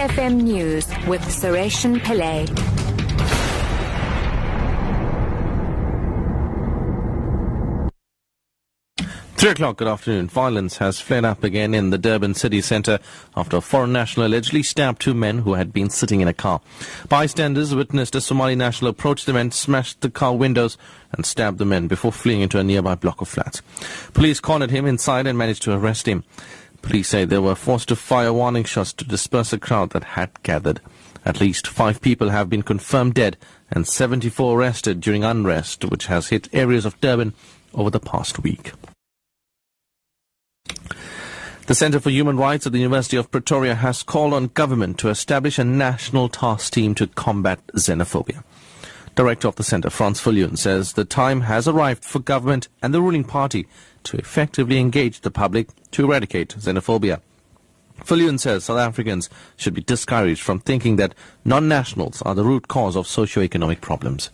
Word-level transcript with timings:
SFM 0.00 0.40
News 0.44 0.86
with 1.06 1.20
Sureshan 1.20 2.00
Pillay. 2.00 2.48
Three 9.36 9.50
o'clock, 9.50 9.76
good 9.76 9.88
afternoon. 9.88 10.28
Violence 10.28 10.78
has 10.78 11.00
flared 11.00 11.26
up 11.26 11.44
again 11.44 11.74
in 11.74 11.90
the 11.90 11.98
Durban 11.98 12.32
city 12.32 12.62
centre 12.62 12.98
after 13.36 13.58
a 13.58 13.60
foreign 13.60 13.92
national 13.92 14.26
allegedly 14.26 14.62
stabbed 14.62 15.02
two 15.02 15.12
men 15.12 15.40
who 15.40 15.52
had 15.52 15.70
been 15.70 15.90
sitting 15.90 16.22
in 16.22 16.28
a 16.28 16.34
car. 16.34 16.62
Bystanders 17.10 17.74
witnessed 17.74 18.14
a 18.14 18.22
Somali 18.22 18.56
national 18.56 18.90
approach 18.90 19.26
the 19.26 19.34
men, 19.34 19.50
smashed 19.50 20.00
the 20.00 20.08
car 20.08 20.34
windows 20.34 20.78
and 21.12 21.26
stabbed 21.26 21.58
the 21.58 21.66
men 21.66 21.88
before 21.88 22.12
fleeing 22.12 22.40
into 22.40 22.58
a 22.58 22.64
nearby 22.64 22.94
block 22.94 23.20
of 23.20 23.28
flats. 23.28 23.60
Police 24.14 24.40
cornered 24.40 24.70
him 24.70 24.86
inside 24.86 25.26
and 25.26 25.36
managed 25.36 25.62
to 25.64 25.74
arrest 25.74 26.08
him. 26.08 26.24
Police 26.82 27.08
say 27.08 27.24
they 27.24 27.38
were 27.38 27.54
forced 27.54 27.88
to 27.88 27.96
fire 27.96 28.32
warning 28.32 28.64
shots 28.64 28.92
to 28.94 29.04
disperse 29.04 29.52
a 29.52 29.58
crowd 29.58 29.90
that 29.90 30.04
had 30.04 30.42
gathered. 30.42 30.80
At 31.24 31.40
least 31.40 31.66
five 31.66 32.00
people 32.00 32.30
have 32.30 32.48
been 32.48 32.62
confirmed 32.62 33.14
dead 33.14 33.36
and 33.70 33.86
74 33.86 34.58
arrested 34.58 35.00
during 35.00 35.22
unrest 35.22 35.84
which 35.84 36.06
has 36.06 36.28
hit 36.28 36.48
areas 36.52 36.84
of 36.84 37.00
Durban 37.00 37.34
over 37.74 37.90
the 37.90 38.00
past 38.00 38.42
week. 38.42 38.72
The 41.66 41.74
Centre 41.74 42.00
for 42.00 42.10
Human 42.10 42.36
Rights 42.36 42.66
at 42.66 42.72
the 42.72 42.80
University 42.80 43.16
of 43.16 43.30
Pretoria 43.30 43.76
has 43.76 44.02
called 44.02 44.34
on 44.34 44.48
government 44.48 44.98
to 44.98 45.08
establish 45.08 45.58
a 45.58 45.64
national 45.64 46.28
task 46.28 46.72
team 46.72 46.96
to 46.96 47.06
combat 47.06 47.64
xenophobia. 47.76 48.42
Director 49.14 49.46
of 49.46 49.56
the 49.56 49.62
centre, 49.62 49.90
Frans 49.90 50.20
Viljoen, 50.20 50.56
says 50.56 50.94
the 50.94 51.04
time 51.04 51.42
has 51.42 51.68
arrived 51.68 52.04
for 52.04 52.18
government 52.18 52.68
and 52.82 52.92
the 52.92 53.00
ruling 53.02 53.22
party 53.22 53.68
to 54.04 54.16
effectively 54.16 54.78
engage 54.78 55.20
the 55.20 55.30
public 55.30 55.68
to 55.92 56.04
eradicate 56.04 56.50
xenophobia. 56.50 57.20
Viljoen 58.04 58.40
says 58.40 58.64
South 58.64 58.78
Africans 58.78 59.28
should 59.56 59.74
be 59.74 59.82
discouraged 59.82 60.42
from 60.42 60.58
thinking 60.60 60.96
that 60.96 61.14
non-nationals 61.44 62.22
are 62.22 62.34
the 62.34 62.44
root 62.44 62.68
cause 62.68 62.96
of 62.96 63.06
socio-economic 63.06 63.80
problems 63.80 64.30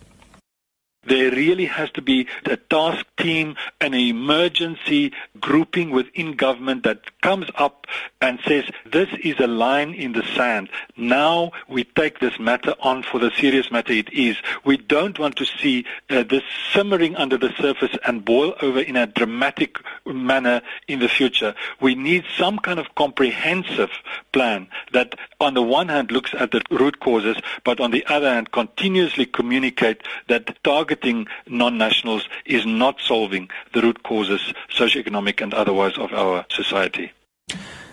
there 1.07 1.31
really 1.31 1.65
has 1.65 1.89
to 1.91 2.01
be 2.01 2.27
a 2.45 2.57
task 2.57 3.05
team, 3.17 3.55
an 3.81 3.93
emergency 3.93 5.13
grouping 5.39 5.91
within 5.91 6.35
government 6.35 6.83
that 6.83 7.19
comes 7.21 7.47
up 7.55 7.87
and 8.21 8.39
says, 8.45 8.65
this 8.85 9.09
is 9.23 9.39
a 9.39 9.47
line 9.47 9.93
in 9.93 10.13
the 10.13 10.23
sand. 10.35 10.69
Now 10.95 11.51
we 11.67 11.83
take 11.83 12.19
this 12.19 12.39
matter 12.39 12.75
on 12.81 13.03
for 13.03 13.19
the 13.19 13.31
serious 13.31 13.71
matter 13.71 13.93
it 13.93 14.11
is. 14.11 14.37
We 14.65 14.77
don't 14.77 15.17
want 15.17 15.35
to 15.37 15.45
see 15.45 15.85
uh, 16.09 16.23
this 16.23 16.43
simmering 16.73 17.15
under 17.15 17.37
the 17.37 17.53
surface 17.57 17.97
and 18.05 18.25
boil 18.25 18.55
over 18.61 18.79
in 18.79 18.95
a 18.95 19.07
dramatic 19.07 19.77
manner 20.05 20.61
in 20.87 20.99
the 20.99 21.09
future. 21.09 21.55
We 21.79 21.95
need 21.95 22.25
some 22.37 22.59
kind 22.59 22.79
of 22.79 22.93
comprehensive 22.95 23.91
plan 24.31 24.67
that 24.93 25.15
on 25.39 25.53
the 25.53 25.61
one 25.61 25.89
hand 25.89 26.11
looks 26.11 26.33
at 26.33 26.51
the 26.51 26.61
root 26.69 26.99
causes, 26.99 27.37
but 27.63 27.79
on 27.79 27.91
the 27.91 28.05
other 28.07 28.29
hand 28.29 28.51
continuously 28.51 29.25
communicate 29.25 30.01
that 30.27 30.61
target 30.63 30.96
targeting 30.97 31.27
non-nationals 31.47 32.27
is 32.45 32.65
not 32.65 32.99
solving 32.99 33.49
the 33.73 33.81
root 33.81 34.03
causes, 34.03 34.53
socioeconomic 34.69 35.41
and 35.41 35.53
otherwise, 35.53 35.97
of 35.97 36.11
our 36.13 36.45
society. 36.49 37.11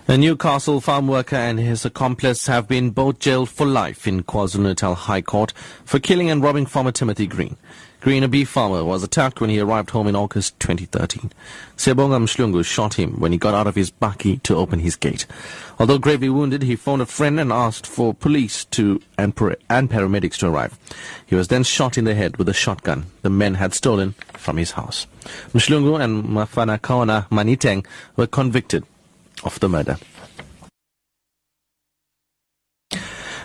A 0.07 0.19
Newcastle 0.19 0.81
farm 0.81 1.07
worker 1.07 1.35
and 1.35 1.59
his 1.59 1.83
accomplice 1.83 2.45
have 2.45 2.67
been 2.67 2.91
both 2.91 3.17
jailed 3.17 3.49
for 3.49 3.65
life 3.65 4.07
in 4.07 4.21
KwaZulu-Natal 4.21 4.93
High 4.93 5.23
Court 5.23 5.51
for 5.83 5.97
killing 5.97 6.29
and 6.29 6.43
robbing 6.43 6.67
farmer 6.67 6.91
Timothy 6.91 7.25
Green. 7.25 7.57
Green, 8.01 8.21
a 8.21 8.27
beef 8.27 8.47
farmer, 8.47 8.85
was 8.85 9.01
attacked 9.01 9.41
when 9.41 9.49
he 9.49 9.59
arrived 9.59 9.89
home 9.89 10.05
in 10.05 10.15
August 10.15 10.59
2013. 10.59 11.31
Siyabonga 11.75 12.21
Mhlungu 12.21 12.63
shot 12.63 12.93
him 12.93 13.19
when 13.19 13.31
he 13.31 13.39
got 13.39 13.55
out 13.55 13.65
of 13.65 13.73
his 13.73 13.89
bakkie 13.89 14.43
to 14.43 14.55
open 14.55 14.77
his 14.77 14.95
gate. 14.95 15.25
Although 15.79 15.97
gravely 15.97 16.29
wounded, 16.29 16.61
he 16.61 16.75
phoned 16.75 17.01
a 17.01 17.07
friend 17.07 17.39
and 17.39 17.51
asked 17.51 17.87
for 17.87 18.13
police 18.13 18.63
to 18.65 19.01
and, 19.17 19.33
and 19.71 19.89
paramedics 19.89 20.37
to 20.37 20.47
arrive. 20.47 20.77
He 21.25 21.33
was 21.33 21.47
then 21.47 21.63
shot 21.63 21.97
in 21.97 22.05
the 22.05 22.13
head 22.13 22.37
with 22.37 22.47
a 22.47 22.53
shotgun 22.53 23.07
the 23.23 23.31
men 23.31 23.55
had 23.55 23.73
stolen 23.73 24.13
from 24.33 24.57
his 24.57 24.71
house. 24.71 25.07
Mhlungu 25.51 25.99
and 25.99 26.25
Mafanakaona 26.25 27.27
Maniteng 27.29 27.87
were 28.15 28.27
convicted 28.27 28.85
of 29.43 29.59
the 29.59 29.69
murder. 29.69 29.97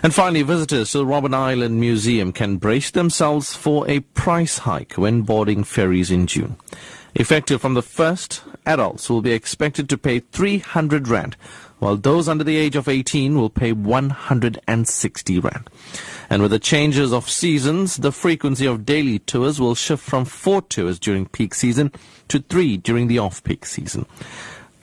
And 0.03 0.15
finally, 0.15 0.41
visitors 0.41 0.91
to 0.91 0.99
the 0.99 1.05
Robben 1.05 1.35
Island 1.35 1.79
Museum 1.79 2.31
can 2.33 2.57
brace 2.57 2.89
themselves 2.89 3.53
for 3.53 3.87
a 3.87 3.99
price 3.99 4.59
hike 4.59 4.93
when 4.93 5.21
boarding 5.21 5.63
ferries 5.63 6.09
in 6.09 6.25
June. 6.25 6.55
Effective 7.13 7.61
from 7.61 7.75
the 7.75 7.81
1st, 7.81 8.41
adults 8.65 9.09
will 9.09 9.21
be 9.21 9.31
expected 9.31 9.87
to 9.89 9.97
pay 9.99 10.19
300 10.19 11.07
Rand, 11.07 11.35
while 11.77 11.97
those 11.97 12.27
under 12.27 12.43
the 12.43 12.57
age 12.57 12.75
of 12.75 12.87
18 12.87 13.37
will 13.37 13.49
pay 13.49 13.73
160 13.73 15.39
Rand. 15.39 15.69
And 16.31 16.41
with 16.41 16.51
the 16.51 16.59
changes 16.59 17.11
of 17.11 17.29
seasons, 17.29 17.97
the 17.97 18.11
frequency 18.11 18.65
of 18.65 18.85
daily 18.85 19.19
tours 19.19 19.59
will 19.59 19.75
shift 19.75 20.03
from 20.03 20.25
four 20.25 20.63
tours 20.63 20.97
during 20.97 21.27
peak 21.27 21.53
season 21.53 21.91
to 22.29 22.39
three 22.39 22.77
during 22.77 23.07
the 23.07 23.19
off-peak 23.19 23.65
season. 23.65 24.05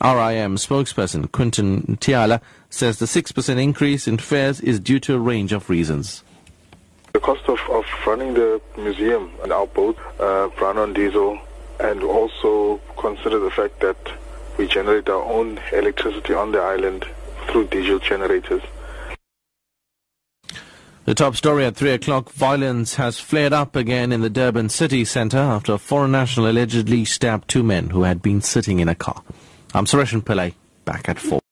RIM 0.00 0.56
spokesperson 0.56 1.30
Quinton 1.32 1.98
Tiala 2.00 2.40
says 2.70 2.98
the 2.98 3.06
6% 3.06 3.60
increase 3.60 4.06
in 4.06 4.18
fares 4.18 4.60
is 4.60 4.78
due 4.78 5.00
to 5.00 5.14
a 5.14 5.18
range 5.18 5.52
of 5.52 5.68
reasons. 5.68 6.22
The 7.12 7.20
cost 7.20 7.48
of, 7.48 7.58
of 7.70 7.84
running 8.06 8.34
the 8.34 8.60
museum 8.76 9.32
and 9.42 9.52
our 9.52 9.66
boat 9.66 9.98
uh, 10.20 10.50
run 10.60 10.78
on 10.78 10.92
diesel 10.92 11.38
and 11.80 12.02
also 12.02 12.80
consider 12.96 13.38
the 13.38 13.50
fact 13.50 13.80
that 13.80 13.96
we 14.56 14.66
generate 14.66 15.08
our 15.08 15.22
own 15.22 15.60
electricity 15.72 16.34
on 16.34 16.52
the 16.52 16.60
island 16.60 17.04
through 17.48 17.66
diesel 17.68 17.98
generators. 17.98 18.62
The 21.06 21.14
top 21.14 21.36
story 21.36 21.64
at 21.64 21.74
3 21.74 21.92
o'clock, 21.92 22.30
violence 22.32 22.96
has 22.96 23.18
flared 23.18 23.54
up 23.54 23.74
again 23.74 24.12
in 24.12 24.20
the 24.20 24.28
Durban 24.28 24.68
city 24.68 25.06
centre 25.06 25.38
after 25.38 25.72
a 25.72 25.78
foreign 25.78 26.12
national 26.12 26.50
allegedly 26.50 27.06
stabbed 27.06 27.48
two 27.48 27.62
men 27.62 27.90
who 27.90 28.02
had 28.02 28.20
been 28.20 28.42
sitting 28.42 28.78
in 28.80 28.88
a 28.88 28.94
car. 28.94 29.22
I'm 29.74 29.84
Suresh 29.84 30.18
Pillay, 30.22 30.54
back 30.84 31.08
at 31.08 31.18
4. 31.18 31.40